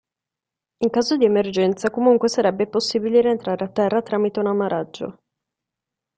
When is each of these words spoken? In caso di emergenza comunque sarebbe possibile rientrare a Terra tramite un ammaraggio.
In 0.79 0.89
caso 0.89 1.15
di 1.15 1.25
emergenza 1.25 1.91
comunque 1.91 2.27
sarebbe 2.27 2.65
possibile 2.65 3.21
rientrare 3.21 3.63
a 3.65 3.69
Terra 3.69 4.01
tramite 4.01 4.39
un 4.39 4.47
ammaraggio. 4.47 5.19